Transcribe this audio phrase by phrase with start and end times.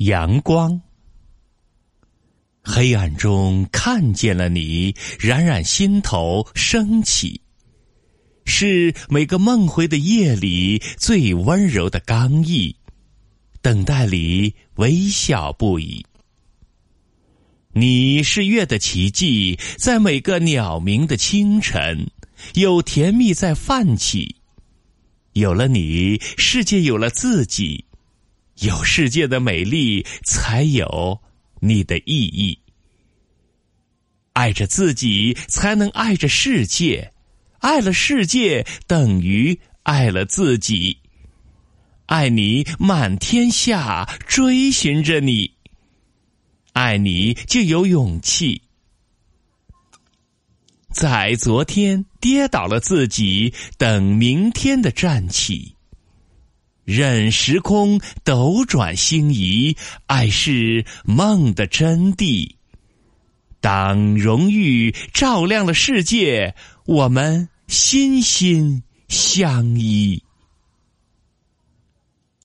[0.00, 0.80] 阳光，
[2.62, 7.42] 黑暗中看见了你，冉冉心头升起，
[8.46, 12.74] 是每个梦回的夜里最温柔的刚毅，
[13.60, 16.06] 等待里微笑不已。
[17.74, 22.10] 你是月的奇迹，在每个鸟鸣的清晨，
[22.54, 24.36] 有甜蜜在泛起。
[25.34, 27.84] 有了你，世界有了自己。
[28.60, 31.20] 有世界的美丽，才有
[31.60, 32.58] 你的意义。
[34.34, 37.10] 爱着自己，才能爱着世界；
[37.60, 40.98] 爱了世界，等于爱了自己。
[42.06, 45.52] 爱你，满天下追寻着你；
[46.72, 48.62] 爱你，就有勇气。
[50.92, 55.76] 在昨天跌倒了自己，等明天的站起。
[56.90, 59.76] 任时空斗转星移，
[60.06, 62.50] 爱是梦的真谛。
[63.60, 66.54] 当荣誉照亮了世界，
[66.86, 70.22] 我们心心相依。